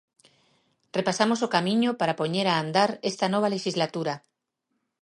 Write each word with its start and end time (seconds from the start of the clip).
Repasamos 0.97 1.39
o 1.45 1.51
camiño 1.55 1.91
para 1.99 2.17
poñer 2.21 2.47
a 2.49 2.55
andar 2.63 2.89
esta 3.11 3.27
nova 3.33 3.51
lexislatura. 3.55 4.13